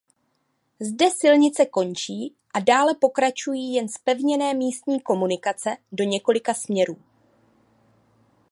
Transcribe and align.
Zde 0.81 1.11
silnice 1.11 1.65
končí 1.65 2.35
a 2.53 2.59
dále 2.59 2.95
pokračují 2.95 3.73
jen 3.73 3.89
zpevněné 3.89 4.53
místní 4.53 4.99
komunikace 5.01 5.77
do 5.91 6.03
několika 6.03 6.53
směrů. 6.53 6.97